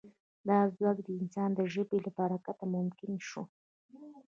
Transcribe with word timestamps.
دا 0.47 0.57
ځواک 0.75 0.97
د 1.03 1.07
انسان 1.19 1.49
د 1.55 1.59
ژبې 1.73 1.97
له 2.05 2.11
برکته 2.17 2.63
ممکن 2.75 3.11
شو. 3.27 3.43